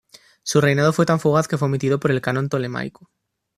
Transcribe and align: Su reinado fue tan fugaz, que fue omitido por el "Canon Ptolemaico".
Su 0.41 0.61
reinado 0.61 0.93
fue 0.93 1.05
tan 1.05 1.19
fugaz, 1.19 1.47
que 1.47 1.59
fue 1.59 1.67
omitido 1.67 1.99
por 1.99 2.09
el 2.09 2.21
"Canon 2.21 2.47
Ptolemaico". 2.49 3.11